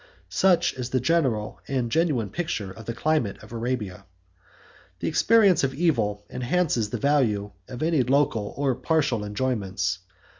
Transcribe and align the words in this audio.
Such 0.29 0.73
is 0.73 0.89
the 0.89 0.99
general 0.99 1.59
and 1.67 1.91
genuine 1.91 2.31
picture 2.31 2.71
of 2.71 2.85
the 2.85 2.93
climate 2.95 3.37
of 3.43 3.51
Arabia. 3.53 4.05
The 4.99 5.07
experience 5.07 5.63
of 5.63 5.75
evil 5.75 6.25
enhances 6.27 6.89
the 6.89 6.97
value 6.97 7.51
of 7.67 7.83
any 7.83 8.01
local 8.01 8.51
or 8.57 8.73
partial 8.73 9.23
enjoyments. 9.23 9.99